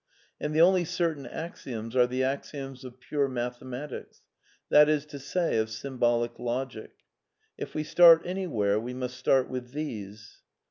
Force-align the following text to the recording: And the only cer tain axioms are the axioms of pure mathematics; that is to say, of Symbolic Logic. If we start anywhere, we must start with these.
And 0.39 0.55
the 0.55 0.61
only 0.61 0.83
cer 0.83 1.13
tain 1.13 1.27
axioms 1.27 1.95
are 1.95 2.07
the 2.07 2.23
axioms 2.23 2.83
of 2.83 2.99
pure 2.99 3.27
mathematics; 3.27 4.23
that 4.69 4.89
is 4.89 5.05
to 5.05 5.19
say, 5.19 5.57
of 5.57 5.69
Symbolic 5.69 6.39
Logic. 6.39 6.89
If 7.55 7.75
we 7.75 7.83
start 7.83 8.23
anywhere, 8.25 8.79
we 8.79 8.95
must 8.95 9.15
start 9.15 9.47
with 9.47 9.73
these. 9.73 10.41